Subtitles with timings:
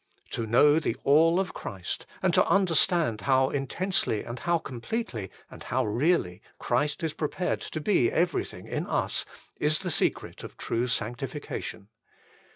[0.31, 5.29] To know the All of Christ, and to under stand how intensely and how completely
[5.51, 9.25] and how really Christ is prepared to be everything in us,
[9.59, 11.89] is the secret of true sanctification.